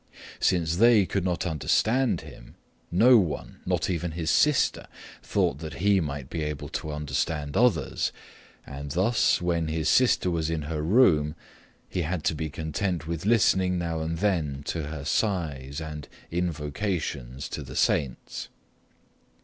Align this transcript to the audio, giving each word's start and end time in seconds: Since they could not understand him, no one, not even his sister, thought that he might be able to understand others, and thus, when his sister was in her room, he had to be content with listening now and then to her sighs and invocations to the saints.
Since 0.39 0.77
they 0.77 1.05
could 1.05 1.23
not 1.23 1.45
understand 1.45 2.21
him, 2.21 2.55
no 2.91 3.19
one, 3.19 3.59
not 3.67 3.87
even 3.87 4.13
his 4.13 4.31
sister, 4.31 4.87
thought 5.21 5.59
that 5.59 5.75
he 5.75 5.99
might 5.99 6.27
be 6.27 6.41
able 6.41 6.69
to 6.69 6.91
understand 6.91 7.55
others, 7.55 8.11
and 8.65 8.89
thus, 8.89 9.43
when 9.43 9.67
his 9.67 9.89
sister 9.89 10.31
was 10.31 10.49
in 10.49 10.63
her 10.63 10.81
room, 10.81 11.35
he 11.87 12.01
had 12.01 12.23
to 12.23 12.33
be 12.33 12.49
content 12.49 13.05
with 13.05 13.27
listening 13.27 13.77
now 13.77 14.01
and 14.01 14.17
then 14.17 14.63
to 14.63 14.87
her 14.87 15.05
sighs 15.05 15.79
and 15.79 16.09
invocations 16.31 17.47
to 17.49 17.61
the 17.61 17.75
saints. 17.75 18.49